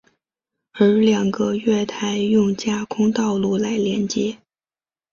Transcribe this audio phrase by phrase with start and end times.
[0.71, 4.39] 而两个月台用架空道路来连接。